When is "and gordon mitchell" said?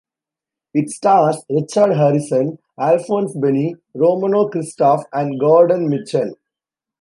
5.13-6.33